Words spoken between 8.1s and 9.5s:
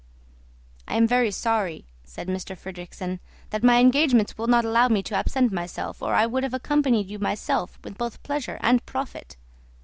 pleasure and profit."